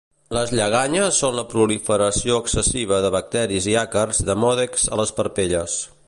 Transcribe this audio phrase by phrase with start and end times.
[0.35, 5.77] Les lleganyes són la proliferació excessiva de bacteris i àcars demodex a les parpelles